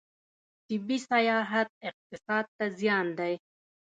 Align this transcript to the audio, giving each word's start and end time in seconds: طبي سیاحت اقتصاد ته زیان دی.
طبي 0.69 0.97
سیاحت 1.09 1.69
اقتصاد 1.89 2.45
ته 2.57 2.65
زیان 2.79 3.07
دی. 3.17 3.33